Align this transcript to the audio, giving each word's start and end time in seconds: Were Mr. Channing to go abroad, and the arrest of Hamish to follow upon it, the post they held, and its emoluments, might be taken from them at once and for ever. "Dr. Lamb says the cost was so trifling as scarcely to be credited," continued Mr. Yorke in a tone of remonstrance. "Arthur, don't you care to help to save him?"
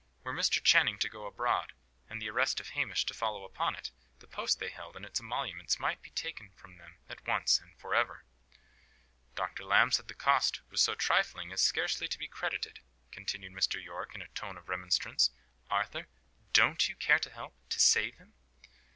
Were 0.23 0.33
Mr. 0.33 0.59
Channing 0.63 0.97
to 0.97 1.09
go 1.09 1.27
abroad, 1.27 1.73
and 2.09 2.19
the 2.19 2.27
arrest 2.27 2.59
of 2.59 2.69
Hamish 2.69 3.05
to 3.05 3.13
follow 3.13 3.43
upon 3.43 3.75
it, 3.75 3.91
the 4.17 4.25
post 4.25 4.57
they 4.59 4.71
held, 4.71 4.95
and 4.95 5.05
its 5.05 5.19
emoluments, 5.19 5.77
might 5.79 6.01
be 6.01 6.09
taken 6.09 6.49
from 6.55 6.77
them 6.77 6.97
at 7.07 7.23
once 7.27 7.59
and 7.59 7.77
for 7.77 7.93
ever. 7.93 8.25
"Dr. 9.35 9.63
Lamb 9.63 9.91
says 9.91 10.07
the 10.07 10.15
cost 10.15 10.61
was 10.71 10.81
so 10.81 10.95
trifling 10.95 11.51
as 11.51 11.61
scarcely 11.61 12.07
to 12.07 12.17
be 12.17 12.27
credited," 12.27 12.79
continued 13.11 13.53
Mr. 13.53 13.75
Yorke 13.79 14.15
in 14.15 14.23
a 14.23 14.27
tone 14.29 14.57
of 14.57 14.69
remonstrance. 14.69 15.29
"Arthur, 15.69 16.07
don't 16.51 16.89
you 16.89 16.95
care 16.95 17.19
to 17.19 17.29
help 17.29 17.53
to 17.69 17.79
save 17.79 18.15
him?" 18.17 18.33